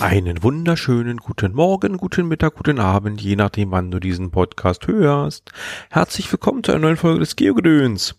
[0.00, 5.52] Einen wunderschönen guten Morgen, guten Mittag, guten Abend, je nachdem, wann du diesen Podcast hörst.
[5.90, 8.18] Herzlich willkommen zu einer neuen Folge des Geogedöns.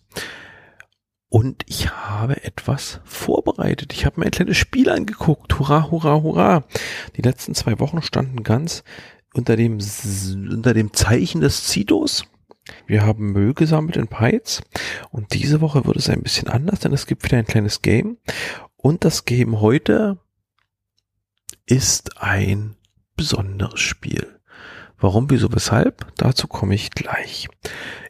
[1.28, 3.92] Und ich habe etwas vorbereitet.
[3.94, 5.58] Ich habe mir ein kleines Spiel angeguckt.
[5.58, 6.64] Hurra, hurra, hurra.
[7.16, 8.84] Die letzten zwei Wochen standen ganz
[9.34, 9.78] unter dem,
[10.52, 12.26] unter dem Zeichen des Zitos.
[12.86, 14.62] Wir haben Müll gesammelt in Peitz.
[15.10, 18.18] Und diese Woche wird es ein bisschen anders, denn es gibt wieder ein kleines Game.
[18.76, 20.18] Und das Game heute
[21.72, 22.76] ist ein
[23.16, 24.38] besonderes Spiel.
[24.98, 26.12] Warum, wieso, weshalb?
[26.18, 27.48] Dazu komme ich gleich.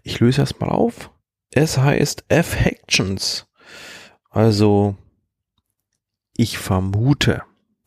[0.02, 1.12] Ich löse erstmal auf.
[1.52, 3.46] Es heißt F-Hactions.
[4.30, 4.96] Also,
[6.36, 7.44] ich vermute,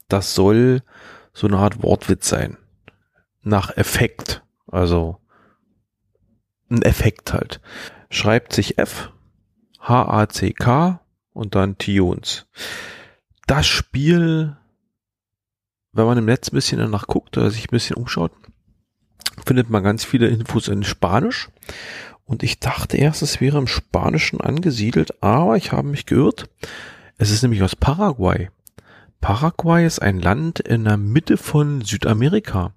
[0.07, 0.81] das soll
[1.33, 2.57] so eine Art Wortwitz sein.
[3.41, 4.45] Nach Effekt.
[4.67, 5.17] Also,
[6.69, 7.59] ein Effekt halt.
[8.09, 9.11] Schreibt sich F,
[9.81, 11.01] H-A-C-K
[11.33, 12.47] und dann Tunes.
[13.45, 14.55] Das Spiel
[15.95, 18.31] wenn man im Netz ein bisschen danach guckt oder sich ein bisschen umschaut,
[19.45, 21.49] findet man ganz viele Infos in Spanisch.
[22.25, 26.49] Und ich dachte erst, es wäre im Spanischen angesiedelt, aber ich habe mich geirrt.
[27.17, 28.49] Es ist nämlich aus Paraguay.
[29.21, 32.73] Paraguay ist ein Land in der Mitte von Südamerika.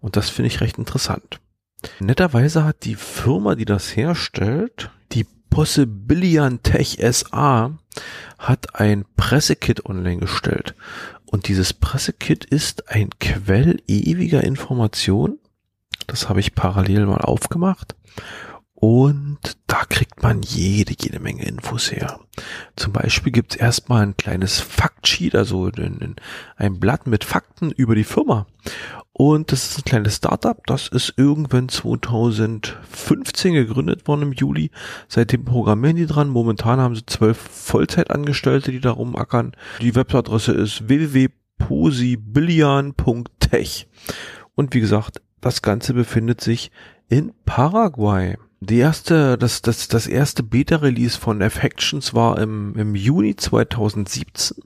[0.00, 1.40] Und das finde ich recht interessant.
[2.00, 7.72] Netterweise hat die Firma, die das herstellt, die Possibilian Tech SA,
[8.38, 10.74] hat ein Pressekit online gestellt.
[11.34, 15.40] Und dieses Pressekit ist ein Quell ewiger Information.
[16.06, 17.96] Das habe ich parallel mal aufgemacht.
[18.74, 22.20] Und da kriegt man jede, jede Menge Infos her.
[22.76, 25.68] Zum Beispiel gibt's erstmal ein kleines Faktsheet, also
[26.56, 28.46] ein Blatt mit Fakten über die Firma.
[29.16, 34.72] Und das ist ein kleines Startup, das ist irgendwann 2015 gegründet worden im Juli.
[35.06, 36.28] Seitdem programmieren die dran.
[36.28, 39.52] Momentan haben sie zwölf Vollzeitangestellte, die darum ackern.
[39.80, 43.86] Die Webadresse ist www.posibillion.tech.
[44.56, 46.72] Und wie gesagt, das Ganze befindet sich
[47.08, 48.36] in Paraguay.
[48.58, 54.56] Die erste, das, das, das erste Beta-Release von Affections war im, im Juni 2017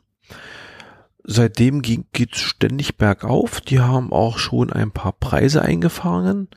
[1.31, 3.61] seitdem geht es ständig bergauf.
[3.61, 6.49] Die haben auch schon ein paar Preise eingefangen.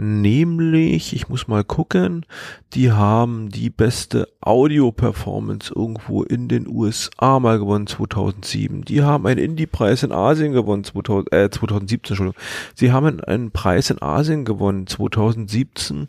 [0.00, 2.24] Nämlich, ich muss mal gucken,
[2.72, 8.82] die haben die beste Audio-Performance irgendwo in den USA mal gewonnen 2007.
[8.82, 12.40] Die haben einen Indie-Preis in Asien gewonnen 2000, äh, 2017, Entschuldigung.
[12.76, 16.06] Sie haben einen Preis in Asien gewonnen 2017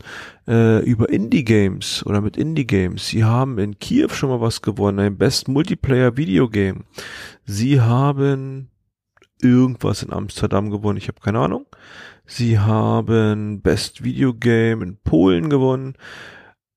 [0.47, 3.07] äh, über Indie-Games oder mit Indie-Games.
[3.07, 6.83] Sie haben in Kiew schon mal was gewonnen, ein Best Multiplayer-Video-Game.
[7.47, 8.69] Sie haben
[9.41, 11.66] irgendwas in Amsterdam gewonnen, ich habe keine Ahnung.
[12.25, 15.95] Sie haben Best Video Game in Polen gewonnen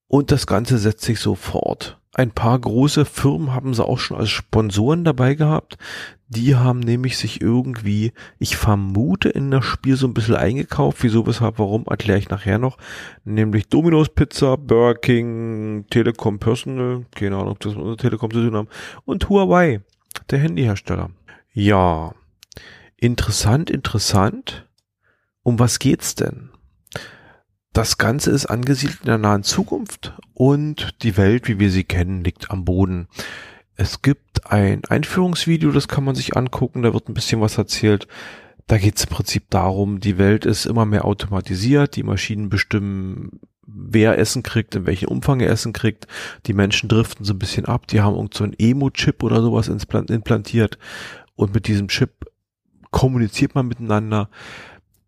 [0.07, 1.99] und das Ganze setzt sich so fort.
[2.15, 5.77] Ein paar große Firmen haben sie auch schon als Sponsoren dabei gehabt.
[6.27, 10.99] Die haben nämlich sich irgendwie, ich vermute, in das Spiel so ein bisschen eingekauft.
[11.01, 12.77] Wieso, weshalb, warum, erkläre ich nachher noch.
[13.23, 18.55] Nämlich Domino's Pizza, Burger King, Telekom Personal, keine Ahnung, ob das mit Telekom zu tun
[18.55, 18.69] haben,
[19.05, 19.81] und Huawei,
[20.29, 21.09] der Handyhersteller.
[21.53, 22.13] Ja,
[23.03, 24.65] interessant, interessant.
[25.43, 26.49] Um was geht's denn?
[27.73, 32.23] Das Ganze ist angesiedelt in der nahen Zukunft und die Welt, wie wir sie kennen,
[32.23, 33.07] liegt am Boden.
[33.75, 38.07] Es gibt ein Einführungsvideo, das kann man sich angucken, da wird ein bisschen was erzählt.
[38.67, 43.41] Da geht es im Prinzip darum, die Welt ist immer mehr automatisiert, die Maschinen bestimmen,
[43.65, 46.07] wer Essen kriegt, in welchem Umfang er Essen kriegt.
[46.45, 49.67] Die Menschen driften so ein bisschen ab, die haben irgend so einen Emo-Chip oder sowas
[49.67, 50.77] implantiert
[51.35, 52.27] und mit diesem Chip
[52.93, 54.29] kommuniziert man miteinander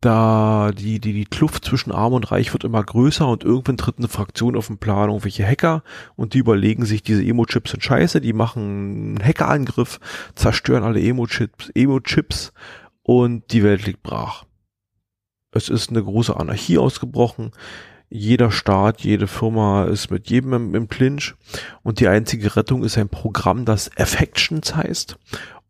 [0.05, 3.97] da die, die, die Kluft zwischen Arm und Reich wird immer größer und irgendwann tritt
[3.97, 5.83] eine Fraktion auf den Plan, irgendwelche Hacker
[6.15, 9.99] und die überlegen sich, diese Emo-Chips sind scheiße, die machen einen Hackerangriff,
[10.35, 12.53] zerstören alle Emo-Chips, Emo-Chips
[13.01, 14.45] und die Welt liegt brach.
[15.51, 17.51] Es ist eine große Anarchie ausgebrochen.
[18.07, 21.33] Jeder Staat, jede Firma ist mit jedem im, im Clinch
[21.81, 25.17] und die einzige Rettung ist ein Programm, das Affections heißt.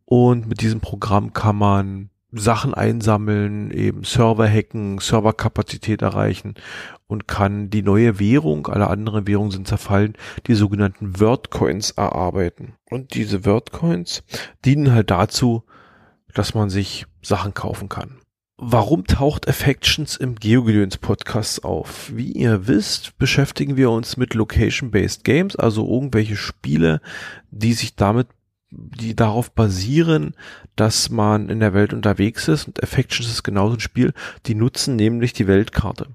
[0.04, 2.10] Und mit diesem Programm kann man
[2.40, 6.56] Sachen einsammeln, eben Server hacken, Serverkapazität erreichen
[7.08, 10.14] und kann die neue Währung, alle anderen Währungen sind zerfallen,
[10.48, 12.74] die sogenannten Wordcoins erarbeiten.
[12.90, 14.24] Und diese Wordcoins
[14.64, 15.64] dienen halt dazu,
[16.34, 18.20] dass man sich Sachen kaufen kann.
[18.58, 22.10] Warum taucht Affections im GeoGedöns Podcast auf?
[22.16, 27.02] Wie ihr wisst, beschäftigen wir uns mit Location-Based Games, also irgendwelche Spiele,
[27.52, 28.28] die sich damit
[28.75, 30.36] die darauf basieren,
[30.75, 34.13] dass man in der Welt unterwegs ist und Affections ist genauso ein Spiel,
[34.45, 36.07] die nutzen nämlich die Weltkarte.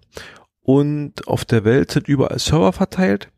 [0.63, 3.31] Und auf der Welt sind überall Server verteilt.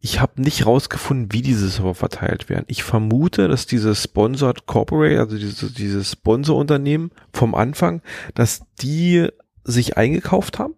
[0.00, 2.64] Ich habe nicht rausgefunden, wie diese Server verteilt werden.
[2.66, 8.02] Ich vermute, dass diese Sponsored Corporate, also diese, dieses Sponsorunternehmen vom Anfang,
[8.34, 9.28] dass die
[9.62, 10.74] sich eingekauft haben.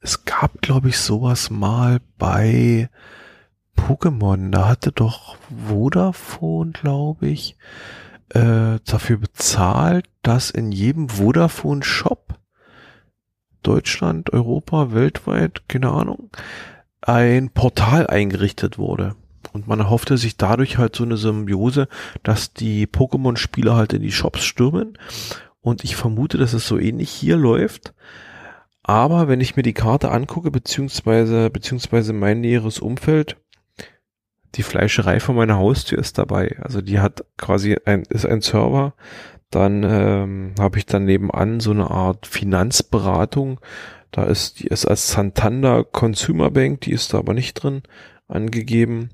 [0.00, 2.90] Es gab, glaube ich, sowas mal bei
[3.76, 4.50] Pokémon.
[4.50, 5.36] Da hatte doch
[5.68, 7.56] Vodafone, glaube ich,
[8.30, 12.38] äh, dafür bezahlt, dass in jedem Vodafone-Shop
[13.62, 16.30] Deutschland, Europa, weltweit, keine Ahnung,
[17.00, 19.16] ein Portal eingerichtet wurde.
[19.52, 21.88] Und man erhoffte sich dadurch halt so eine Symbiose,
[22.22, 24.98] dass die Pokémon-Spieler halt in die Shops stürmen.
[25.60, 27.94] Und ich vermute, dass es so ähnlich hier läuft.
[28.82, 33.36] Aber wenn ich mir die Karte angucke, beziehungsweise, beziehungsweise mein näheres Umfeld,
[34.54, 36.56] die Fleischerei vor meiner Haustür ist dabei.
[36.60, 38.94] Also die hat quasi ein, ist ein Server.
[39.50, 43.60] Dann ähm, habe ich dann nebenan so eine Art Finanzberatung.
[44.10, 47.82] Da ist die ist als Santander Consumer Bank, die ist da aber nicht drin
[48.28, 49.10] angegeben.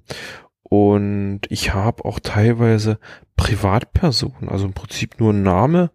[0.63, 2.99] Und ich habe auch teilweise
[3.37, 5.91] Privatpersonen, also im Prinzip nur ein Name,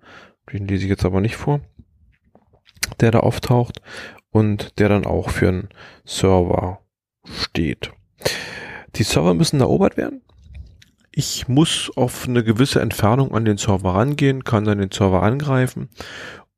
[0.52, 1.62] den lese ich jetzt aber nicht vor,
[3.00, 3.82] der da auftaucht
[4.32, 5.70] und der dann auch für einen
[6.04, 6.82] Server
[7.26, 7.94] steht.
[8.96, 10.22] Die Server müssen erobert werden.
[11.12, 15.90] Ich muss auf eine gewisse Entfernung an den Server rangehen, kann dann den Server angreifen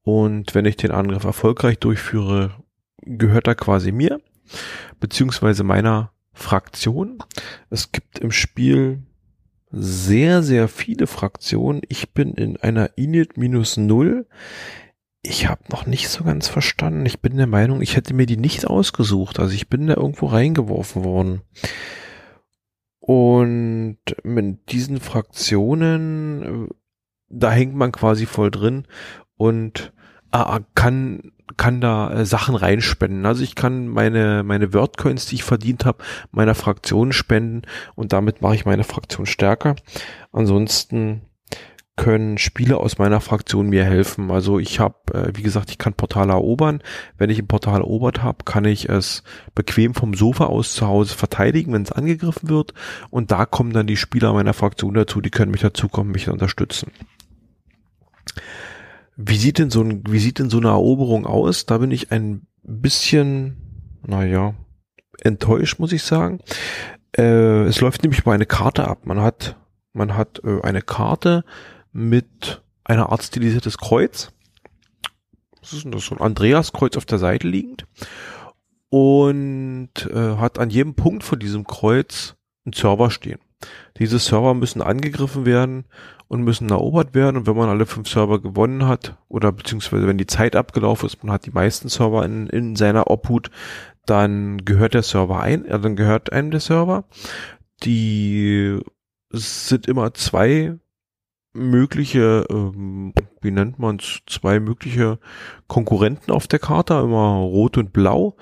[0.08, 2.52] und wenn ich den Angriff erfolgreich durchführe,
[3.02, 4.22] gehört er quasi mir,
[5.02, 7.20] beziehungsweise meiner Fraktion.
[7.70, 9.04] Es gibt im Spiel
[9.70, 11.82] sehr, sehr viele Fraktionen.
[11.90, 14.28] Ich bin in einer Init minus null.
[15.24, 17.06] Ich habe noch nicht so ganz verstanden.
[17.06, 19.40] Ich bin der Meinung, ich hätte mir die nicht ausgesucht.
[19.40, 21.42] Also ich bin da irgendwo reingeworfen worden.
[23.08, 26.74] Und mit diesen Fraktionen, äh,
[27.30, 28.86] da hängt man quasi voll drin
[29.38, 29.94] und
[30.34, 33.26] äh, kann kann da äh, Sachen reinspenden.
[33.26, 37.62] Also ich kann meine meine Wordcoins, die ich verdient habe, meiner Fraktion spenden
[37.96, 39.78] und damit mache ich meine Fraktion stärker.
[40.34, 41.22] Ansonsten
[41.98, 44.32] können Spieler aus meiner Fraktion mir helfen.
[44.32, 46.82] Also ich habe, äh, wie gesagt, ich kann Portale erobern.
[47.18, 49.24] Wenn ich ein Portal erobert habe, kann ich es
[49.56, 52.74] bequem vom Sofa aus zu Hause verteidigen, wenn es angegriffen wird.
[53.10, 56.92] Und da kommen dann die Spieler meiner Fraktion dazu, die können mich dazukommen, mich unterstützen.
[59.16, 61.66] Wie sieht denn so ein, wie sieht denn so eine Eroberung aus?
[61.66, 63.58] Da bin ich ein bisschen,
[64.06, 64.54] naja,
[65.20, 66.42] enttäuscht, muss ich sagen.
[67.18, 69.08] Äh, es läuft nämlich über eine Karte ab.
[69.08, 69.56] Man hat,
[69.94, 71.44] man hat äh, eine Karte,
[71.98, 74.32] mit einer Art stilisiertes Kreuz.
[75.62, 76.06] Was ist das?
[76.06, 77.88] So ein Andreaskreuz auf der Seite liegend.
[78.90, 82.36] Und äh, hat an jedem Punkt von diesem Kreuz
[82.66, 83.40] einen Server stehen.
[83.98, 85.86] Diese Server müssen angegriffen werden
[86.28, 87.36] und müssen erobert werden.
[87.36, 91.24] Und wenn man alle fünf Server gewonnen hat, oder beziehungsweise wenn die Zeit abgelaufen ist,
[91.24, 93.50] man hat die meisten Server in, in seiner Obhut,
[94.06, 97.06] dann gehört der Server ein, äh, dann gehört einem der Server.
[97.84, 98.80] Die
[99.32, 100.78] sind immer zwei
[101.54, 105.20] mögliche, ähm, wie nennt man es, zwei mögliche
[105.68, 108.36] Konkurrenten auf der Karte, immer rot und blau.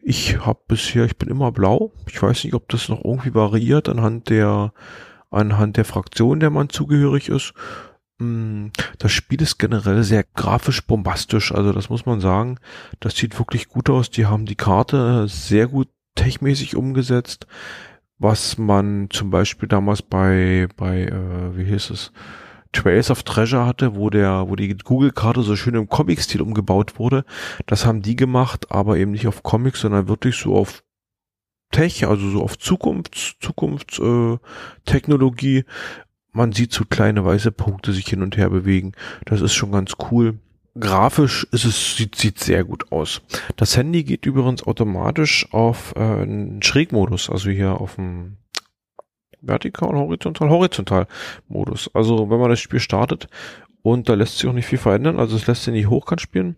[0.00, 1.92] Ich habe bisher, ich bin immer blau.
[2.08, 4.72] Ich weiß nicht, ob das noch irgendwie variiert anhand der,
[5.30, 7.54] anhand der Fraktion, der man zugehörig ist.
[8.18, 8.68] Mm,
[8.98, 12.58] das Spiel ist generell sehr grafisch bombastisch, also das muss man sagen.
[13.00, 14.10] Das sieht wirklich gut aus.
[14.10, 17.46] Die haben die Karte sehr gut techmäßig umgesetzt,
[18.18, 22.12] was man zum Beispiel damals bei, bei, äh, wie hieß es,
[22.72, 27.24] Trails of Treasure hatte, wo der, wo die Google-Karte so schön im Comic-Stil umgebaut wurde.
[27.66, 30.82] Das haben die gemacht, aber eben nicht auf Comics, sondern wirklich so auf
[31.70, 35.58] Tech, also so auf Zukunfts, Zukunftstechnologie.
[35.58, 35.64] Äh,
[36.32, 38.92] Man sieht so kleine weiße Punkte sich hin und her bewegen.
[39.24, 40.38] Das ist schon ganz cool.
[40.78, 43.20] Grafisch ist es, sieht, sieht sehr gut aus.
[43.56, 48.38] Das Handy geht übrigens automatisch auf äh, einen Schrägmodus, also hier auf dem
[49.42, 51.06] vertikal, horizontal, horizontal
[51.48, 51.90] Modus.
[51.94, 53.28] Also wenn man das Spiel startet
[53.82, 56.56] und da lässt sich auch nicht viel verändern, also es lässt sich nicht hochkant spielen.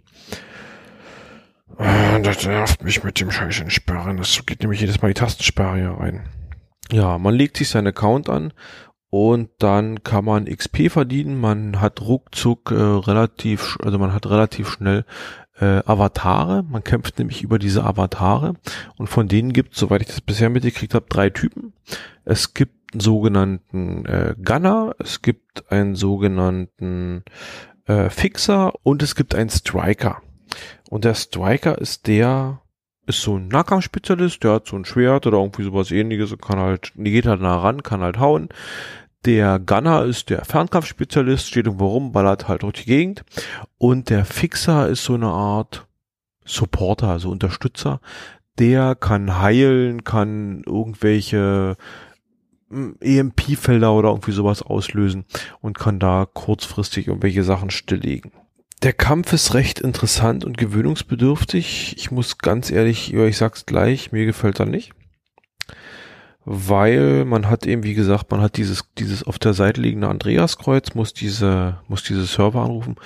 [2.22, 4.16] Das nervt mich mit dem scheiß Sperren.
[4.16, 6.28] Das geht nämlich jedes Mal die Tastensperre hier rein.
[6.92, 8.52] Ja, man legt sich seinen Account an
[9.10, 11.40] und dann kann man XP verdienen.
[11.40, 15.04] Man hat ruckzuck äh, relativ, also man hat relativ schnell
[15.60, 16.62] äh, Avatare.
[16.62, 18.54] Man kämpft nämlich über diese Avatare
[18.96, 21.72] und von denen gibt, soweit ich das bisher mitgekriegt habe, drei Typen.
[22.24, 27.24] Es gibt einen sogenannten äh, Gunner, es gibt einen sogenannten
[27.86, 30.22] äh, Fixer und es gibt einen Striker.
[30.90, 32.60] Und der Striker ist der,
[33.06, 36.58] ist so ein Nahkampfspezialist, der hat so ein Schwert oder irgendwie sowas ähnliches und kann
[36.58, 38.48] halt, die geht halt nah ran, kann halt hauen.
[39.24, 43.24] Der Gunner ist der Fernkampfspezialist, steht irgendwo rum, ballert halt durch die Gegend.
[43.78, 45.86] Und der Fixer ist so eine Art
[46.44, 48.00] Supporter, also Unterstützer.
[48.58, 51.76] der kann heilen, kann irgendwelche
[52.68, 55.24] hm, EMP-Felder oder irgendwie sowas auslösen
[55.60, 58.30] und kann da kurzfristig irgendwelche Sachen stilllegen.
[58.82, 61.96] Der Kampf ist recht interessant und gewöhnungsbedürftig.
[61.96, 64.92] Ich muss ganz ehrlich, ich sag's gleich, mir gefällt er nicht.
[66.46, 70.94] Weil man hat eben, wie gesagt, man hat dieses, dieses auf der Seite liegende Andreaskreuz,
[70.94, 72.96] muss diese, muss diese Server anrufen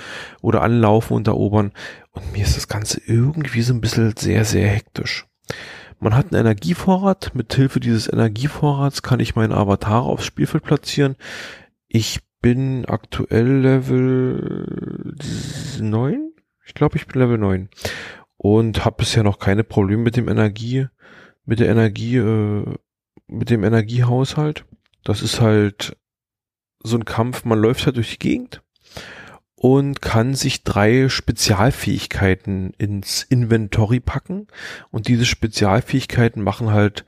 [0.40, 1.72] oder anlaufen und erobern.
[2.10, 5.26] Und mir ist das Ganze irgendwie so ein bisschen sehr, sehr hektisch.
[6.00, 7.34] Man hat einen Energievorrat.
[7.34, 11.16] Mit Hilfe dieses Energievorrats kann ich meinen Avatar aufs Spielfeld platzieren.
[11.88, 15.14] Ich bin aktuell Level
[15.80, 16.32] 9.
[16.64, 17.68] Ich glaube, ich bin Level 9.
[18.36, 20.86] Und habe bisher noch keine Probleme mit dem Energie,
[21.44, 22.64] mit der Energie, äh,
[23.28, 24.64] mit dem Energiehaushalt.
[25.04, 25.96] Das ist halt
[26.82, 28.62] so ein Kampf, man läuft halt durch die Gegend
[29.60, 34.46] und kann sich drei Spezialfähigkeiten ins Inventory packen.
[34.90, 37.04] Und diese Spezialfähigkeiten machen halt,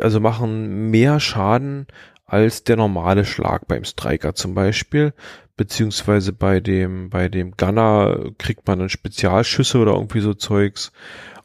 [0.00, 1.86] also machen mehr Schaden
[2.24, 5.14] als der normale Schlag beim Striker zum Beispiel.
[5.56, 10.92] Beziehungsweise bei dem, bei dem Gunner kriegt man dann Spezialschüsse oder irgendwie so Zeugs.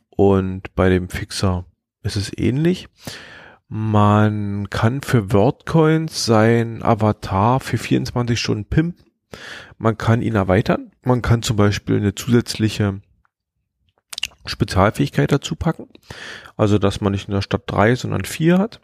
[0.09, 1.65] Und bei dem Fixer
[2.03, 2.87] ist es ähnlich.
[3.69, 9.07] Man kann für Wordcoins sein Avatar für 24 Stunden pimpen
[9.77, 10.91] man kann ihn erweitern.
[11.03, 13.01] Man kann zum Beispiel eine zusätzliche
[14.45, 15.87] Spezialfähigkeit dazu packen.
[16.55, 18.79] Also, dass man nicht in der Stadt drei, sondern vier hat.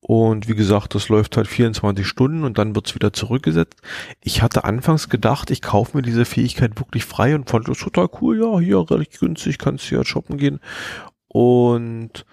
[0.00, 3.82] Und wie gesagt, das läuft halt 24 Stunden und dann wird's wieder zurückgesetzt.
[4.22, 8.08] Ich hatte anfangs gedacht, ich kaufe mir diese Fähigkeit wirklich frei und fand das total
[8.20, 8.40] cool.
[8.40, 10.60] Ja, hier relativ günstig, kannst ja shoppen gehen.
[11.26, 12.24] Und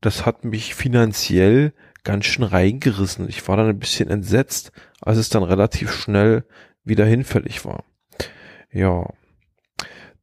[0.00, 1.72] das hat mich finanziell
[2.04, 3.28] ganz schön reingerissen.
[3.28, 6.44] Ich war dann ein bisschen entsetzt, als es dann relativ schnell
[6.84, 7.84] wieder hinfällig war.
[8.72, 9.06] Ja.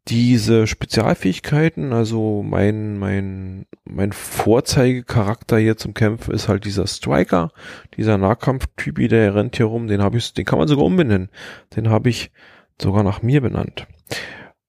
[0.07, 7.51] Diese Spezialfähigkeiten, also mein, mein, mein Vorzeigecharakter hier zum Kämpfen ist halt dieser Striker,
[7.97, 11.29] dieser Nahkampftypi, der rennt hier rum, den habe ich, den kann man sogar umbenennen.
[11.75, 12.31] Den habe ich
[12.79, 13.87] sogar nach mir benannt.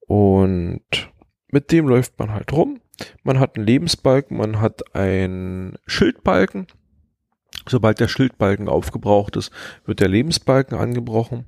[0.06, 1.10] Und
[1.56, 2.80] mit dem läuft man halt rum.
[3.22, 6.66] Man hat einen Lebensbalken, man hat einen Schildbalken.
[7.66, 9.50] Sobald der Schildbalken aufgebraucht ist,
[9.86, 11.46] wird der Lebensbalken angebrochen.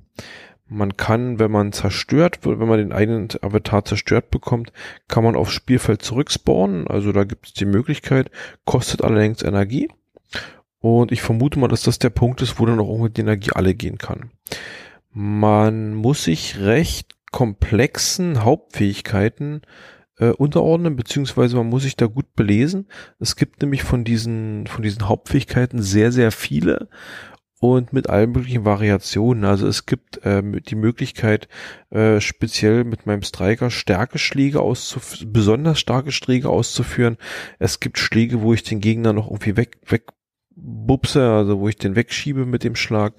[0.67, 4.73] Man kann, wenn man zerstört wird, wenn man den eigenen Avatar zerstört bekommt,
[5.07, 6.87] kann man aufs Spielfeld zurückspawnen.
[6.87, 8.31] Also da gibt es die Möglichkeit,
[8.65, 9.91] kostet allerdings Energie.
[10.79, 13.51] Und ich vermute mal, dass das der Punkt ist, wo dann auch irgendwie die Energie
[13.53, 14.31] alle gehen kann.
[15.11, 19.61] Man muss sich recht komplexen Hauptfähigkeiten
[20.19, 22.87] äh, unterordnen, beziehungsweise man muss sich da gut belesen.
[23.19, 26.89] Es gibt nämlich von diesen, von diesen Hauptfähigkeiten sehr, sehr viele
[27.59, 29.43] und mit allen möglichen Variationen.
[29.43, 31.47] Also es gibt ähm, die Möglichkeit,
[31.89, 37.17] äh, speziell mit meinem Striker starke Schläge auszuführen, besonders starke Schläge auszuführen.
[37.59, 40.03] Es gibt Schläge, wo ich den Gegner noch irgendwie weg, weg
[40.61, 43.13] bupse, also wo ich den wegschiebe mit dem Schlag.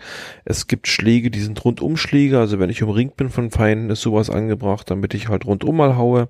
[0.44, 4.30] Es gibt Schläge, die sind Rundumschläge, also wenn ich umringt bin von Feinden, ist sowas
[4.30, 6.28] angebracht, damit ich halt rundum mal haue.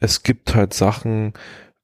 [0.00, 1.32] Es gibt halt Sachen,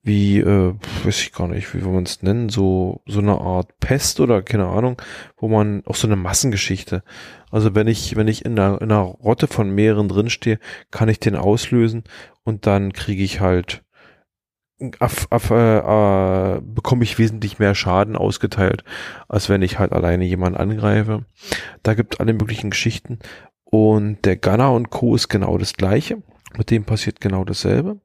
[0.02, 3.78] wie, äh, weiß ich gar nicht, wie wir man es nennen, so, so eine Art
[3.80, 5.00] Pest oder keine Ahnung,
[5.38, 7.02] wo man auch so eine Massengeschichte.
[7.50, 10.58] Also wenn ich, wenn ich in einer, in einer Rotte von mehreren drinstehe,
[10.90, 12.04] kann ich den auslösen
[12.44, 13.82] und dann kriege ich halt,
[14.98, 18.84] auf, auf, äh, äh, bekomme ich wesentlich mehr Schaden ausgeteilt,
[19.28, 21.24] als wenn ich halt alleine jemanden angreife.
[21.82, 23.20] Da gibt alle möglichen Geschichten.
[23.64, 25.14] Und der Gunner und Co.
[25.14, 26.22] ist genau das gleiche.
[26.56, 28.00] Mit dem passiert genau dasselbe.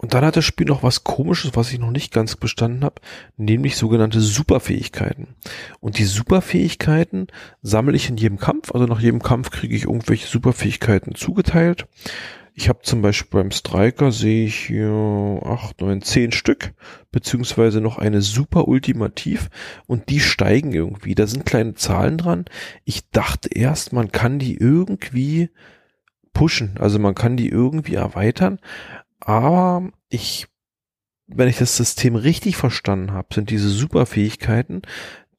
[0.00, 3.00] Und dann hat das Spiel noch was komisches, was ich noch nicht ganz bestanden habe,
[3.36, 5.34] nämlich sogenannte Superfähigkeiten.
[5.80, 7.26] Und die Superfähigkeiten
[7.62, 8.72] sammle ich in jedem Kampf.
[8.72, 11.88] Also nach jedem Kampf kriege ich irgendwelche Superfähigkeiten zugeteilt.
[12.54, 16.74] Ich habe zum Beispiel beim Striker sehe ich hier acht, neun, zehn Stück,
[17.10, 19.48] beziehungsweise noch eine Super Ultimativ
[19.86, 21.14] und die steigen irgendwie.
[21.14, 22.46] Da sind kleine Zahlen dran.
[22.84, 25.50] Ich dachte erst, man kann die irgendwie
[26.32, 28.58] pushen, also man kann die irgendwie erweitern,
[29.20, 30.46] aber ich,
[31.26, 34.82] wenn ich das System richtig verstanden habe, sind diese Superfähigkeiten,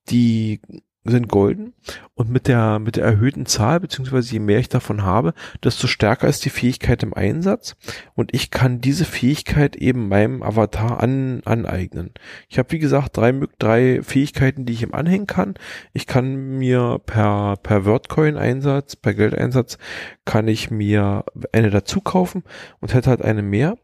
[0.10, 0.62] die
[1.10, 1.74] sind golden
[2.13, 6.28] und mit der mit der erhöhten Zahl beziehungsweise je mehr ich davon habe, desto stärker
[6.28, 7.75] ist die Fähigkeit im Einsatz
[8.16, 12.12] und ich kann diese Fähigkeit eben meinem Avatar an, aneignen.
[12.48, 15.56] Ich habe wie gesagt drei drei Fähigkeiten, die ich ihm anhängen kann.
[15.94, 19.78] Ich kann mir per per Wordcoin Einsatz, per Geldeinsatz
[20.25, 22.44] kann ich mir eine dazu kaufen
[22.80, 23.78] und hätte halt eine mehr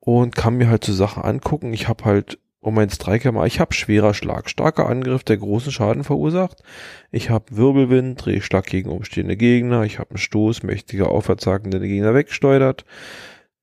[0.00, 1.72] und kann mir halt so Sachen angucken.
[1.72, 5.70] Ich habe halt um mein Striker mal, ich habe schwerer Schlag, starker Angriff, der großen
[5.70, 6.64] Schaden verursacht.
[7.12, 9.84] Ich habe Wirbelwind, Drehschlag gegen umstehende Gegner.
[9.84, 12.84] Ich habe einen Stoß, mächtiger Aufwärtshaken, der den Gegner wegsteuert.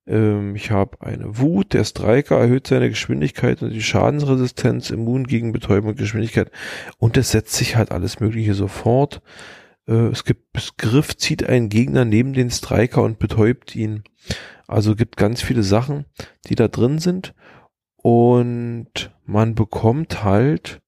[0.07, 1.73] Ähm, ich habe eine Wut.
[1.73, 6.49] Der Striker erhöht seine Geschwindigkeit und die Schadensresistenz, immun gegen Betäubung und Geschwindigkeit.
[6.97, 9.21] Und es setzt sich halt alles Mögliche sofort.
[9.85, 14.03] Äh, es gibt Griff, zieht einen Gegner neben den Striker und betäubt ihn.
[14.65, 16.05] Also gibt ganz viele Sachen,
[16.47, 17.33] die da drin sind.
[18.03, 20.81] Und man bekommt halt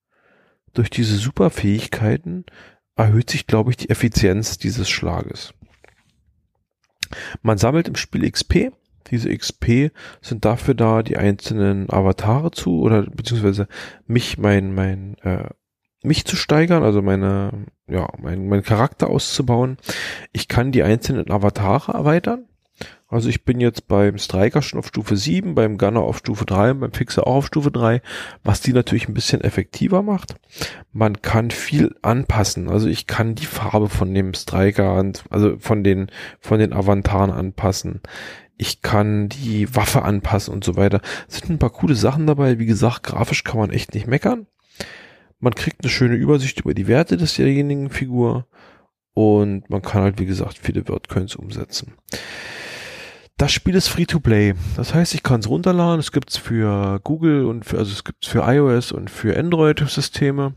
[0.73, 2.45] durch diese Superfähigkeiten
[2.97, 5.53] erhöht sich, glaube ich, die Effizienz dieses Schlages.
[7.41, 8.71] Man sammelt im Spiel XP.
[9.11, 9.91] Diese XP
[10.21, 13.69] sind dafür da, die einzelnen Avatare zu oder beziehungsweise
[14.07, 15.49] mich, mein, mein, äh,
[16.03, 19.77] mich zu steigern, also meine, ja, mein, mein Charakter auszubauen.
[20.33, 22.45] Ich kann die einzelnen Avatare erweitern.
[23.07, 26.73] Also ich bin jetzt beim Striker schon auf Stufe 7, beim Gunner auf Stufe 3,
[26.73, 28.01] beim Fixer auch auf Stufe 3,
[28.43, 30.35] was die natürlich ein bisschen effektiver macht.
[30.91, 32.67] Man kann viel anpassen.
[32.67, 36.07] Also ich kann die Farbe von dem Striker, also von den,
[36.39, 38.01] von den Avantaren anpassen.
[38.57, 41.01] Ich kann die Waffe anpassen und so weiter.
[41.27, 42.57] Es sind ein paar coole Sachen dabei.
[42.57, 44.47] Wie gesagt, grafisch kann man echt nicht meckern.
[45.39, 48.47] Man kriegt eine schöne Übersicht über die Werte des derjenigen Figur
[49.13, 51.93] und man kann halt, wie gesagt, viele Wordcoins umsetzen.
[53.37, 54.53] Das Spiel ist free to play.
[54.77, 55.99] Das heißt, ich kann es runterladen.
[55.99, 60.53] Es gibt's für Google und für, also es gibt's für iOS und für Android-Systeme.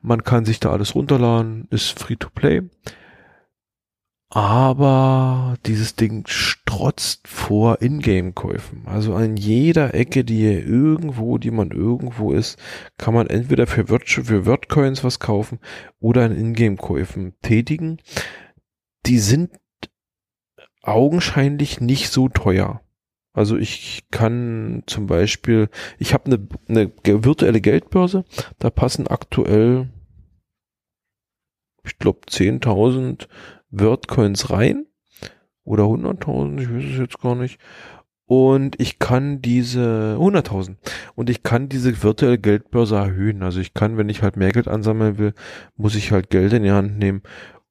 [0.00, 2.62] Man kann sich da alles runterladen, ist free to play.
[4.30, 8.84] Aber dieses Ding strotzt vor Ingame-Käufen.
[8.86, 12.56] Also an jeder Ecke, die hier irgendwo, die man irgendwo ist,
[12.96, 15.58] kann man entweder für, Word, für Wordcoins was kaufen
[15.98, 17.98] oder an Ingame-Käufen tätigen.
[19.04, 19.50] Die sind
[20.82, 22.80] augenscheinlich nicht so teuer.
[23.32, 25.68] Also ich kann zum Beispiel,
[25.98, 26.90] ich habe eine, eine
[27.24, 28.24] virtuelle Geldbörse,
[28.58, 29.88] da passen aktuell,
[31.84, 33.28] ich glaube, 10.000
[33.70, 34.86] Wordcoins rein
[35.64, 37.60] oder 100.000, ich weiß es jetzt gar nicht.
[38.26, 40.76] Und ich kann diese 100.000
[41.16, 43.42] und ich kann diese virtuelle Geldbörse erhöhen.
[43.42, 45.34] Also ich kann, wenn ich halt mehr Geld ansammeln will,
[45.76, 47.22] muss ich halt Geld in die Hand nehmen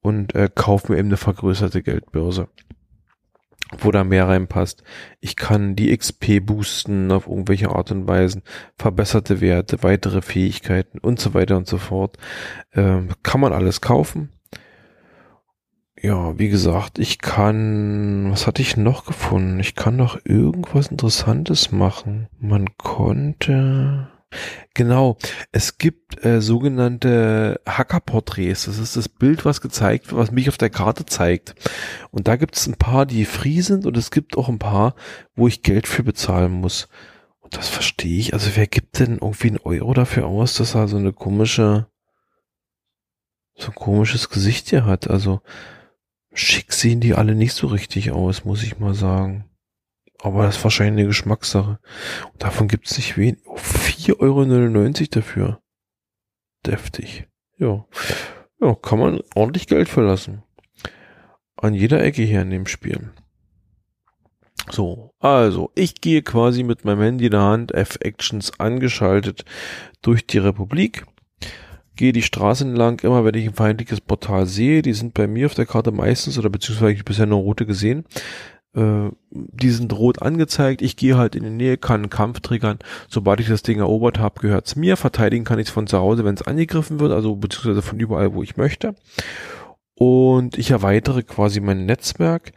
[0.01, 2.49] und äh, kaufe mir eben eine vergrößerte Geldbörse
[3.77, 4.83] wo da mehr reinpasst.
[5.19, 8.43] Ich kann die XP boosten auf irgendwelche Art und Weisen,
[8.77, 12.17] verbesserte Werte, weitere Fähigkeiten und so weiter und so fort.
[12.73, 14.29] Ähm, kann man alles kaufen.
[16.01, 19.59] Ja, wie gesagt, ich kann, was hatte ich noch gefunden?
[19.59, 22.29] Ich kann noch irgendwas Interessantes machen.
[22.39, 24.07] Man konnte,
[24.75, 25.17] Genau,
[25.51, 28.65] es gibt äh, sogenannte Hackerporträts.
[28.65, 31.55] Das ist das Bild, was gezeigt was mich auf der Karte zeigt.
[32.11, 34.95] Und da gibt es ein paar, die free sind und es gibt auch ein paar,
[35.35, 36.87] wo ich Geld für bezahlen muss.
[37.39, 38.33] Und das verstehe ich.
[38.33, 41.87] Also wer gibt denn irgendwie einen Euro dafür aus, dass er so eine komische,
[43.55, 45.09] so ein komisches Gesicht hier hat?
[45.09, 45.41] Also
[46.33, 49.48] schick sehen die alle nicht so richtig aus, muss ich mal sagen.
[50.21, 51.79] Aber das ist wahrscheinlich eine Geschmackssache.
[52.31, 53.39] Und davon gibt es nicht wenig.
[53.45, 55.61] Oh, 4,99 Euro dafür.
[56.65, 57.27] Deftig.
[57.57, 57.85] Ja.
[58.61, 60.43] Ja, kann man ordentlich Geld verlassen.
[61.55, 63.11] An jeder Ecke hier in dem Spiel.
[64.69, 69.45] So, also, ich gehe quasi mit meinem Handy in der Hand, F-Actions angeschaltet,
[70.01, 71.05] durch die Republik.
[71.95, 75.47] Gehe die Straße entlang, immer wenn ich ein feindliches Portal sehe, die sind bei mir
[75.47, 78.05] auf der Karte meistens, oder beziehungsweise ich bisher nur rote gesehen,
[78.75, 80.81] äh, die sind angezeigt.
[80.81, 82.79] Ich gehe halt in die Nähe, kann einen Kampf triggern.
[83.07, 84.97] Sobald ich das Ding erobert habe, gehört es mir.
[84.97, 88.33] Verteidigen kann ich es von zu Hause, wenn es angegriffen wird, also beziehungsweise von überall,
[88.33, 88.95] wo ich möchte.
[89.95, 92.53] Und ich erweitere quasi mein Netzwerk.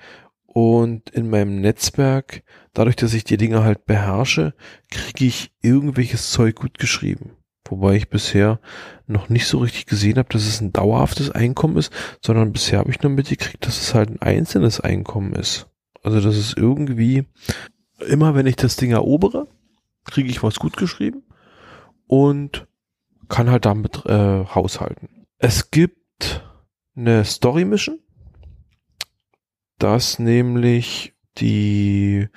[0.46, 2.42] Und in meinem Netzwerk,
[2.74, 4.54] dadurch, dass ich die Dinge halt beherrsche,
[4.90, 7.38] kriege ich irgendwelches Zeug gut geschrieben.
[7.68, 8.60] Wobei ich bisher
[9.06, 12.90] noch nicht so richtig gesehen habe, dass es ein dauerhaftes Einkommen ist, sondern bisher habe
[12.90, 15.71] ich nur mitgekriegt, dass es halt ein einzelnes Einkommen ist.
[16.02, 17.24] Also das ist irgendwie,
[18.08, 19.46] immer wenn ich das Ding erobere,
[20.04, 21.22] kriege ich was gut geschrieben
[22.06, 22.66] und
[23.28, 25.26] kann halt damit äh, haushalten.
[25.38, 26.44] Es gibt
[26.94, 27.98] eine Story Mission,
[29.78, 32.28] dass nämlich die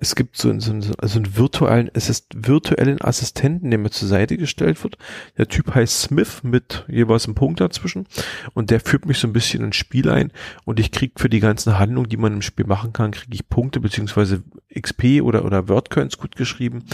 [0.00, 4.36] es gibt so, so, so einen virtuellen, es ist virtuellen Assistenten, der mir zur Seite
[4.36, 4.98] gestellt wird.
[5.38, 8.06] Der Typ heißt Smith mit jeweils einem Punkt dazwischen.
[8.54, 10.32] Und der führt mich so ein bisschen ins Spiel ein.
[10.64, 13.48] Und ich krieg für die ganzen Handlungen, die man im Spiel machen kann, kriege ich
[13.48, 14.42] Punkte beziehungsweise
[14.76, 16.84] XP oder oder Wordcoins gut geschrieben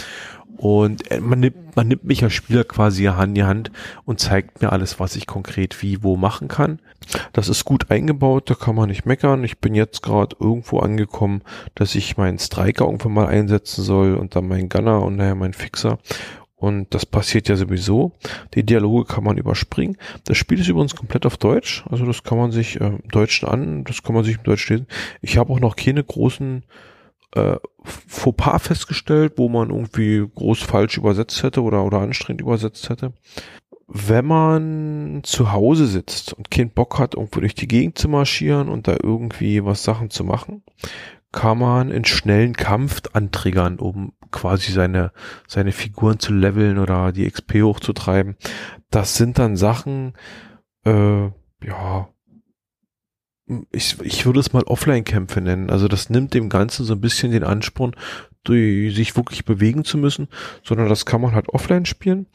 [0.61, 3.71] und äh, man nimmt, man nimmt mich als Spieler quasi an die Hand
[4.05, 6.79] und zeigt mir alles, was ich konkret wie wo machen kann.
[7.33, 9.43] Das ist gut eingebaut, da kann man nicht meckern.
[9.43, 11.41] Ich bin jetzt gerade irgendwo angekommen,
[11.73, 15.53] dass ich meinen Striker irgendwann mal einsetzen soll und dann meinen Gunner und daher meinen
[15.53, 15.97] Fixer.
[16.57, 18.11] Und das passiert ja sowieso.
[18.53, 19.97] Die Dialoge kann man überspringen.
[20.25, 21.83] Das Spiel ist übrigens komplett auf Deutsch.
[21.89, 24.69] Also das kann man sich äh, im Deutschen an, das kann man sich im Deutsch
[24.69, 24.85] lesen.
[25.21, 26.61] Ich habe auch noch keine großen
[27.35, 33.13] äh, Fauxpas festgestellt, wo man irgendwie groß falsch übersetzt hätte oder, oder anstrengend übersetzt hätte.
[33.87, 38.69] Wenn man zu Hause sitzt und keinen Bock hat, irgendwo durch die Gegend zu marschieren
[38.69, 40.63] und da irgendwie was Sachen zu machen,
[41.31, 45.11] kann man in schnellen Kampf antriggern, um quasi seine,
[45.47, 48.35] seine Figuren zu leveln oder die XP hochzutreiben.
[48.89, 50.13] Das sind dann Sachen,
[50.85, 51.25] äh,
[51.63, 52.09] ja,
[53.71, 55.69] ich, ich würde es mal Offline-Kämpfe nennen.
[55.69, 57.95] Also das nimmt dem Ganzen so ein bisschen den Ansporn,
[58.47, 60.27] sich wirklich bewegen zu müssen,
[60.63, 62.25] sondern das kann man halt offline spielen.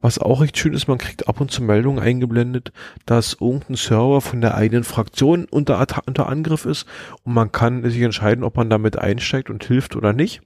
[0.00, 2.72] Was auch recht schön ist, man kriegt ab und zu Meldungen eingeblendet,
[3.04, 6.86] dass irgendein Server von der eigenen Fraktion unter, unter Angriff ist
[7.24, 10.40] und man kann sich entscheiden, ob man damit einsteigt und hilft oder nicht.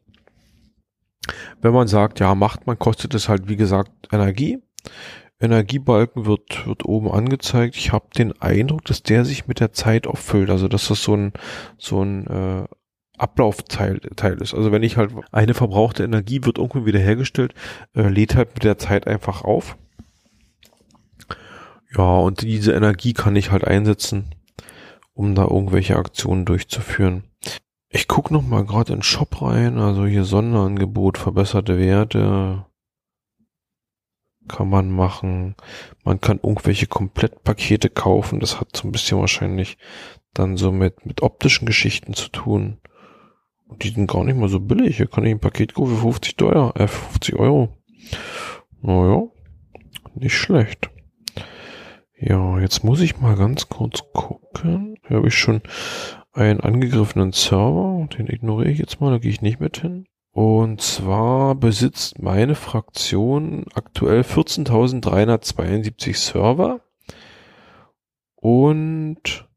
[1.60, 4.62] Wenn man sagt, ja, macht man, kostet es halt, wie gesagt, Energie.
[5.40, 7.76] Energiebalken wird, wird oben angezeigt.
[7.76, 10.50] Ich habe den Eindruck, dass der sich mit der Zeit auffüllt.
[10.50, 11.32] Also dass das so ein,
[11.78, 12.64] so ein äh,
[13.16, 14.54] Ablaufteil Teil ist.
[14.54, 17.54] Also wenn ich halt eine verbrauchte Energie wird irgendwo wieder hergestellt,
[17.94, 19.76] äh, lädt halt mit der Zeit einfach auf.
[21.96, 24.34] Ja, und diese Energie kann ich halt einsetzen,
[25.12, 27.24] um da irgendwelche Aktionen durchzuführen.
[27.88, 32.64] Ich guck noch mal gerade in Shop rein, also hier Sonderangebot, verbesserte Werte,
[34.50, 35.54] kann man machen.
[36.04, 38.40] Man kann irgendwelche Komplettpakete kaufen.
[38.40, 39.78] Das hat so ein bisschen wahrscheinlich
[40.34, 42.78] dann so mit, mit optischen Geschichten zu tun.
[43.66, 44.96] Und die sind gar nicht mal so billig.
[44.96, 47.78] Hier kann ich ein Paket kaufen für 50 Dollar, äh, 50 Euro.
[48.82, 49.22] Naja,
[50.14, 50.90] nicht schlecht.
[52.18, 54.96] Ja, jetzt muss ich mal ganz kurz gucken.
[55.06, 55.62] Hier habe ich schon
[56.32, 58.08] einen angegriffenen Server.
[58.18, 60.06] Den ignoriere ich jetzt mal, da gehe ich nicht mit hin.
[60.32, 66.80] Und zwar besitzt meine Fraktion aktuell 14.372 Server
[68.36, 69.48] und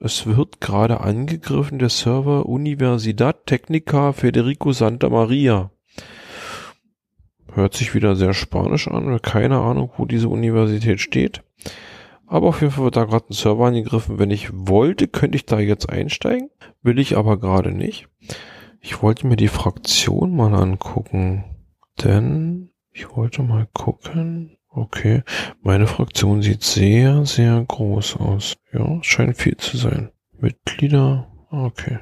[0.00, 5.70] es wird gerade angegriffen der Server Universidad Technica Federico Santa Maria.
[7.52, 11.42] Hört sich wieder sehr spanisch an, keine Ahnung, wo diese Universität steht.
[12.26, 14.18] Aber auf jeden Fall wird da gerade ein Server angegriffen.
[14.18, 16.50] Wenn ich wollte, könnte ich da jetzt einsteigen.
[16.82, 18.08] Will ich aber gerade nicht.
[18.80, 21.44] Ich wollte mir die Fraktion mal angucken,
[22.02, 24.56] denn ich wollte mal gucken.
[24.70, 25.22] Okay,
[25.60, 28.56] meine Fraktion sieht sehr, sehr groß aus.
[28.72, 30.10] Ja, scheint viel zu sein.
[30.32, 31.98] Mitglieder, okay.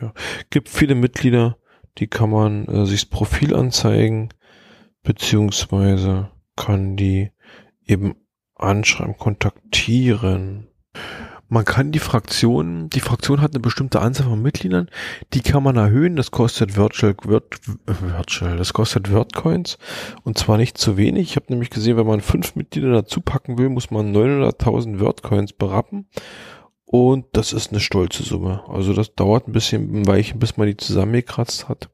[0.00, 0.12] Ja,
[0.50, 1.58] gibt viele Mitglieder,
[1.98, 4.30] die kann man äh, sich das Profil anzeigen,
[5.02, 7.30] beziehungsweise kann die
[7.84, 8.14] eben
[8.54, 10.68] anschreiben, kontaktieren.
[11.50, 14.90] Man kann die Fraktion, die Fraktion hat eine bestimmte Anzahl von Mitgliedern,
[15.32, 17.14] die kann man erhöhen, das kostet Virtual,
[17.86, 19.78] Virtual, das kostet Wordcoins
[20.24, 21.30] und zwar nicht zu wenig.
[21.30, 25.54] Ich habe nämlich gesehen, wenn man fünf Mitglieder dazu packen will, muss man 900.000 Wordcoins
[25.54, 26.06] berappen
[26.84, 28.62] und das ist eine stolze Summe.
[28.68, 31.88] Also das dauert ein bisschen ein Weichen, bis man die zusammengekratzt hat.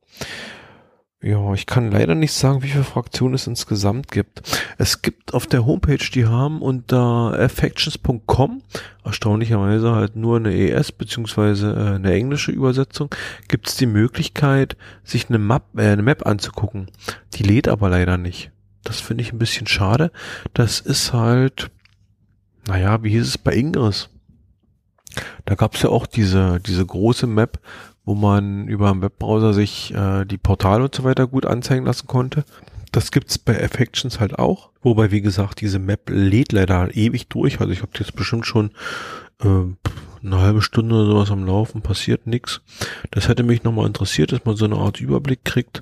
[1.24, 4.42] Ja, ich kann leider nicht sagen, wie viele Fraktionen es insgesamt gibt.
[4.76, 8.62] Es gibt auf der Homepage, die haben unter affections.com,
[9.04, 13.08] erstaunlicherweise halt nur eine ES beziehungsweise äh, eine englische Übersetzung,
[13.48, 16.90] gibt es die Möglichkeit, sich eine Map, äh, eine Map anzugucken.
[17.32, 18.50] Die lädt aber leider nicht.
[18.82, 20.12] Das finde ich ein bisschen schade.
[20.52, 21.70] Das ist halt,
[22.68, 24.10] naja, wie hieß es bei Ingress?
[25.46, 27.60] Da gab es ja auch diese, diese große Map,
[28.04, 32.06] wo man über einen Webbrowser sich äh, die Portale und so weiter gut anzeigen lassen
[32.06, 32.44] konnte.
[32.92, 34.70] Das gibt's bei Affections halt auch.
[34.82, 37.60] Wobei, wie gesagt, diese Map lädt leider ewig durch.
[37.60, 38.70] Also ich habe jetzt bestimmt schon
[39.42, 39.64] äh,
[40.22, 42.62] eine halbe Stunde oder sowas am Laufen, passiert nix.
[43.10, 45.80] Das hätte mich nochmal interessiert, dass man so eine Art Überblick kriegt,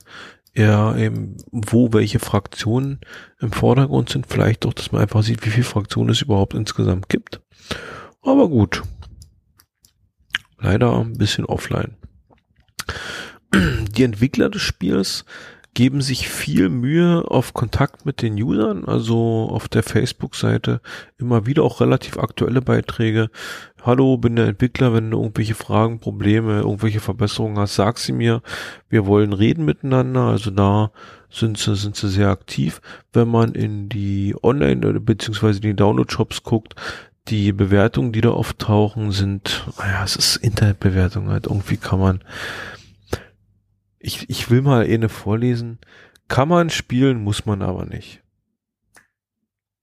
[0.55, 3.01] ja, eben, wo welche Fraktionen
[3.41, 4.27] im Vordergrund sind.
[4.27, 7.41] Vielleicht auch, dass man einfach sieht, wie viele Fraktionen es überhaupt insgesamt gibt.
[8.23, 8.83] Aber gut.
[10.59, 11.97] Leider ein bisschen offline.
[13.55, 15.25] Die Entwickler des Spiels
[15.75, 20.83] geben sich viel Mühe auf Kontakt mit den Usern, also auf der Facebook-Seite
[21.17, 23.31] immer wieder auch relativ aktuelle Beiträge.
[23.83, 28.43] Hallo, bin der Entwickler, wenn du irgendwelche Fragen, Probleme, irgendwelche Verbesserungen hast, sag sie mir.
[28.91, 30.93] Wir wollen reden miteinander, also da
[31.31, 32.83] sind sie, sind sie sehr aktiv.
[33.15, 36.75] Wenn man in die Online- beziehungsweise die Download-Shops guckt,
[37.29, 41.47] die Bewertungen, die da auftauchen, sind, naja, es ist Internetbewertung halt.
[41.47, 42.25] Irgendwie kann man
[44.03, 45.79] ich, ich will mal eine vorlesen.
[46.29, 48.23] Kann man spielen, muss man aber nicht.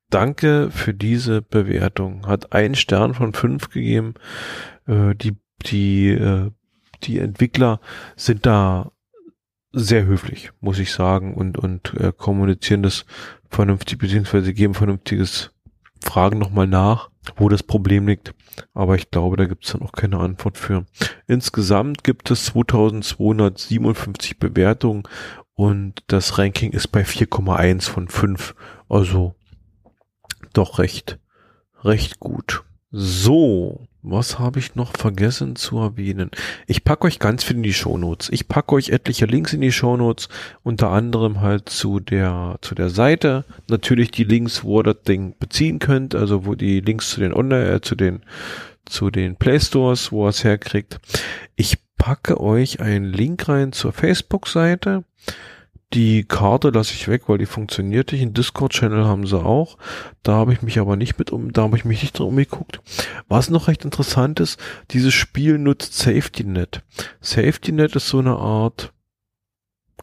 [0.09, 2.27] Danke für diese Bewertung.
[2.27, 4.15] Hat ein Stern von fünf gegeben.
[4.87, 6.51] Äh, die, die, äh,
[7.03, 7.79] die Entwickler
[8.15, 8.91] sind da
[9.71, 13.05] sehr höflich, muss ich sagen, und, und äh, kommunizieren das
[13.49, 15.51] vernünftig, beziehungsweise geben vernünftiges
[16.01, 17.08] Fragen nochmal nach.
[17.35, 18.33] Wo das Problem liegt.
[18.73, 20.85] Aber ich glaube, da gibt es dann auch keine Antwort für.
[21.27, 25.03] Insgesamt gibt es 2257 Bewertungen
[25.53, 28.55] und das Ranking ist bei 4,1 von 5.
[28.87, 29.35] Also
[30.53, 31.19] doch recht,
[31.83, 32.63] recht gut.
[32.91, 36.31] So, was habe ich noch vergessen zu erwähnen?
[36.67, 38.29] Ich packe euch ganz viel in die Shownotes.
[38.31, 40.29] Ich packe euch etliche Links in die Shownotes,
[40.63, 43.43] unter anderem halt zu der zu der Seite.
[43.67, 47.33] Natürlich die Links, wo ihr das Ding beziehen könnt, also wo die Links zu den
[47.33, 48.21] Online, äh, zu den
[48.85, 50.99] zu den Play Stores, wo ihr es herkriegt.
[51.55, 55.03] Ich packe euch einen Link rein zur Facebook-Seite.
[55.93, 58.21] Die Karte lasse ich weg, weil die funktioniert nicht.
[58.21, 59.77] Ein Discord-Channel haben sie auch.
[60.21, 62.79] Da habe ich mich aber nicht mit um, da habe ich mich nicht drin umgeguckt.
[63.27, 64.59] Was noch recht interessant ist,
[64.91, 66.83] dieses Spiel nutzt Safety Net.
[67.21, 68.93] Safety Net ist so eine Art,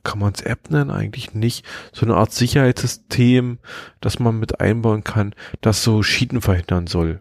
[0.03, 0.91] kann man es App nennen?
[0.91, 1.65] Eigentlich nicht.
[1.93, 3.59] So eine Art Sicherheitssystem,
[4.01, 7.21] das man mit einbauen kann, das so Schieden verhindern soll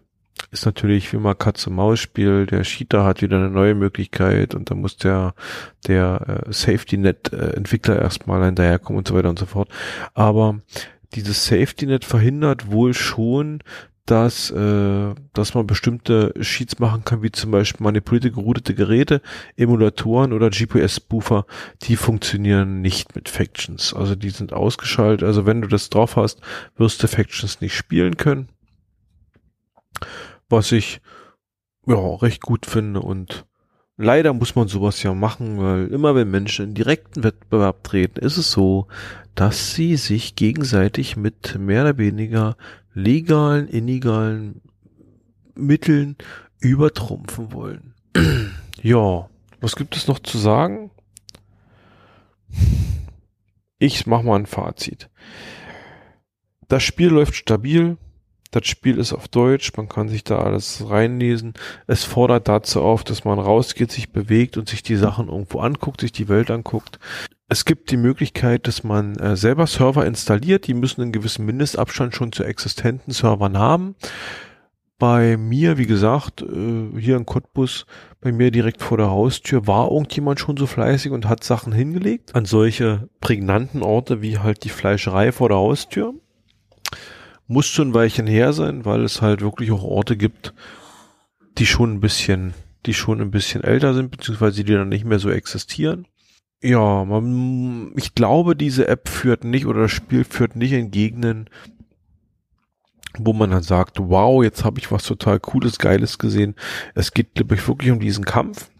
[0.50, 4.96] ist natürlich wie man Katze-Maus-Spiel, der Cheater hat wieder eine neue Möglichkeit und da muss
[4.96, 5.34] der,
[5.86, 9.68] der äh, Safety-Net-Entwickler erstmal hinterherkommen und so weiter und so fort.
[10.14, 10.60] Aber
[11.14, 13.62] dieses Safety-Net verhindert wohl schon,
[14.04, 19.20] dass, äh, dass man bestimmte Sheets machen kann, wie zum Beispiel manipulierte geroutete Geräte,
[19.56, 21.44] Emulatoren oder GPS-Spoofer,
[21.82, 23.92] die funktionieren nicht mit Factions.
[23.92, 25.26] Also die sind ausgeschaltet.
[25.26, 26.40] Also wenn du das drauf hast,
[26.76, 28.48] wirst du Factions nicht spielen können
[30.48, 31.00] was ich
[31.86, 33.46] ja recht gut finde und
[33.96, 38.36] leider muss man sowas ja machen, weil immer wenn Menschen in direkten Wettbewerb treten, ist
[38.36, 38.86] es so,
[39.34, 42.56] dass sie sich gegenseitig mit mehr oder weniger
[42.94, 44.62] legalen, illegalen
[45.54, 46.16] Mitteln
[46.60, 47.94] übertrumpfen wollen.
[48.82, 49.28] ja,
[49.60, 50.90] was gibt es noch zu sagen?
[53.78, 55.10] Ich mach mal ein Fazit.
[56.68, 57.98] Das Spiel läuft stabil.
[58.50, 61.54] Das Spiel ist auf Deutsch, man kann sich da alles reinlesen.
[61.86, 66.00] Es fordert dazu auf, dass man rausgeht, sich bewegt und sich die Sachen irgendwo anguckt,
[66.00, 66.98] sich die Welt anguckt.
[67.48, 72.14] Es gibt die Möglichkeit, dass man äh, selber Server installiert, die müssen einen gewissen Mindestabstand
[72.14, 73.94] schon zu existenten Servern haben.
[74.98, 77.86] Bei mir, wie gesagt, äh, hier in Cottbus,
[78.20, 82.34] bei mir direkt vor der Haustür, war irgendjemand schon so fleißig und hat Sachen hingelegt
[82.34, 86.14] an solche prägnanten Orte wie halt die Fleischerei vor der Haustür
[87.46, 90.54] muss schon ein Weilchen her sein, weil es halt wirklich auch Orte gibt,
[91.58, 92.54] die schon ein bisschen,
[92.86, 96.06] die schon ein bisschen älter sind, beziehungsweise die dann nicht mehr so existieren.
[96.62, 101.50] Ja, man, ich glaube, diese App führt nicht oder das Spiel führt nicht in Gegenden,
[103.18, 106.54] wo man dann sagt, wow, jetzt habe ich was total Cooles, Geiles gesehen.
[106.94, 108.70] Es geht, glaube ich, wirklich um diesen Kampf.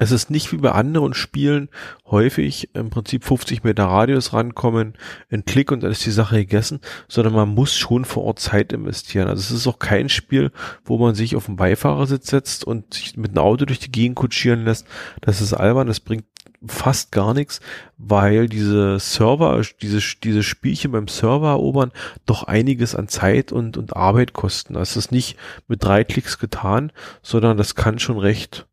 [0.00, 1.68] Es ist nicht wie bei anderen Spielen
[2.06, 4.94] häufig im Prinzip 50 Meter Radius rankommen,
[5.30, 8.72] ein Klick und dann ist die Sache gegessen, sondern man muss schon vor Ort Zeit
[8.72, 9.28] investieren.
[9.28, 10.52] Also es ist auch kein Spiel,
[10.86, 14.16] wo man sich auf den Beifahrersitz setzt und sich mit einem Auto durch die Gegend
[14.16, 14.86] kutschieren lässt.
[15.20, 16.24] Das ist albern, das bringt
[16.66, 17.60] fast gar nichts,
[17.98, 21.92] weil diese Server, diese, diese Spielchen beim Server erobern
[22.24, 24.72] doch einiges an Zeit und, und Arbeit kosten.
[24.72, 25.36] Das ist nicht
[25.68, 26.90] mit drei Klicks getan,
[27.22, 28.66] sondern das kann schon recht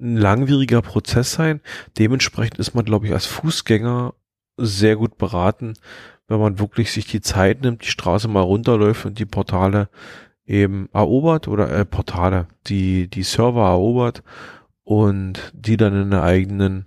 [0.00, 1.60] ein langwieriger Prozess sein.
[1.98, 4.14] Dementsprechend ist man, glaube ich, als Fußgänger
[4.56, 5.74] sehr gut beraten,
[6.28, 9.88] wenn man wirklich sich die Zeit nimmt, die Straße mal runterläuft und die Portale
[10.46, 14.22] eben erobert oder äh, Portale, die die Server erobert
[14.84, 16.86] und die dann in der eigenen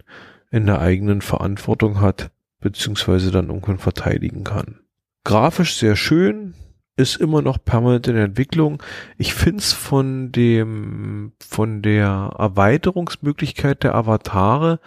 [0.52, 4.80] in der eigenen Verantwortung hat beziehungsweise dann irgendwann verteidigen kann.
[5.24, 6.54] Grafisch sehr schön,
[6.96, 8.82] ist immer noch permanent in Entwicklung.
[9.18, 14.80] Ich find's von dem, von der Erweiterungsmöglichkeit der Avatare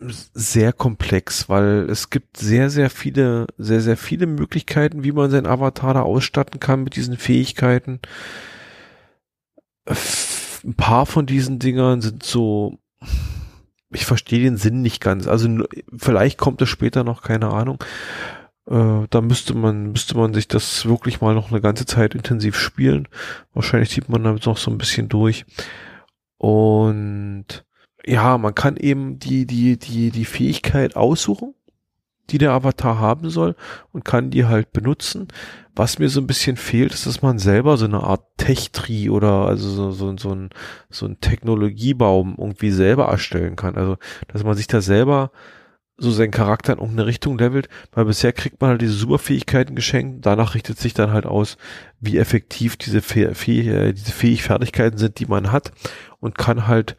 [0.00, 5.46] sehr komplex, weil es gibt sehr, sehr viele, sehr, sehr viele Möglichkeiten, wie man seinen
[5.46, 8.00] Avatar da ausstatten kann mit diesen Fähigkeiten.
[9.86, 12.78] Ein paar von diesen Dingern sind so,
[13.92, 15.26] ich verstehe den Sinn nicht ganz.
[15.26, 15.48] Also
[15.94, 17.82] vielleicht kommt es später noch, keine Ahnung.
[18.70, 22.56] Äh, da müsste man, müsste man sich das wirklich mal noch eine ganze Zeit intensiv
[22.56, 23.08] spielen.
[23.52, 25.44] Wahrscheinlich zieht man damit noch so ein bisschen durch.
[26.38, 27.64] Und
[28.06, 31.54] ja, man kann eben die, die, die, die Fähigkeit aussuchen,
[32.30, 33.56] die der Avatar haben soll
[33.92, 35.28] und kann die halt benutzen.
[35.74, 39.46] Was mir so ein bisschen fehlt, ist, dass man selber so eine Art Tech-Tree oder
[39.46, 40.50] also so, so, so, ein,
[40.90, 43.76] so ein Technologiebaum irgendwie selber erstellen kann.
[43.76, 43.96] Also,
[44.28, 45.32] dass man sich da selber
[46.00, 50.24] so seinen Charakter in irgendeine Richtung levelt, weil bisher kriegt man halt diese Superfähigkeiten geschenkt,
[50.24, 51.58] danach richtet sich dann halt aus,
[52.00, 54.48] wie effektiv diese, Fäh Fäh äh, diese fähig
[54.94, 55.72] sind, die man hat
[56.18, 56.96] und kann halt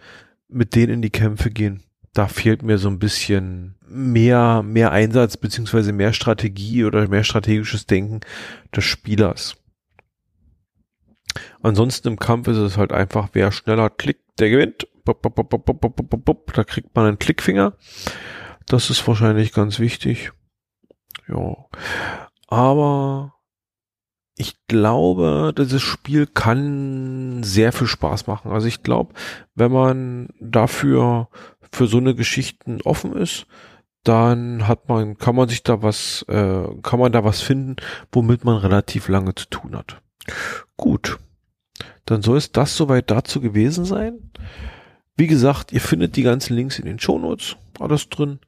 [0.47, 1.81] mit denen in die Kämpfe gehen.
[2.13, 7.87] Da fehlt mir so ein bisschen mehr, mehr Einsatz beziehungsweise mehr Strategie oder mehr strategisches
[7.87, 8.19] Denken
[8.75, 9.55] des Spielers.
[11.61, 14.87] Ansonsten im Kampf ist es halt einfach, wer schneller klickt, der gewinnt.
[15.05, 17.73] Da kriegt man einen Klickfinger.
[18.67, 20.31] Das ist wahrscheinlich ganz wichtig.
[21.27, 21.55] Ja.
[22.47, 23.33] Aber
[24.37, 28.51] ich glaube, dieses Spiel kann sehr viel Spaß machen.
[28.51, 29.13] Also ich glaube,
[29.55, 31.29] wenn man dafür
[31.71, 33.45] für so eine Geschichten offen ist,
[34.03, 37.75] dann hat man, kann man sich da was, äh, kann man da was finden,
[38.11, 40.01] womit man relativ lange zu tun hat.
[40.75, 41.19] Gut.
[42.05, 44.31] Dann soll es das soweit dazu gewesen sein.
[45.15, 48.39] Wie gesagt, ihr findet die ganzen Links in den Shownotes, alles drin.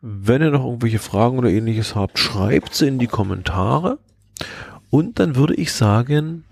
[0.00, 3.98] Wenn ihr noch irgendwelche Fragen oder ähnliches habt, schreibt sie in die Kommentare.
[4.90, 6.44] Und dann würde ich sagen,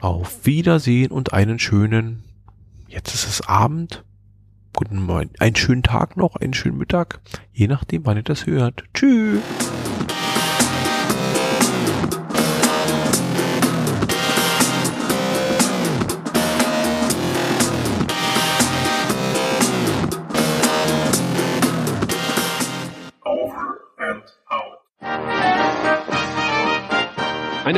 [0.00, 2.24] auf Wiedersehen und einen schönen,
[2.88, 4.04] jetzt ist es Abend,
[4.74, 7.20] guten Morgen, einen schönen Tag noch, einen schönen Mittag,
[7.52, 8.84] je nachdem, wann ihr das hört.
[8.92, 9.73] Tschüss.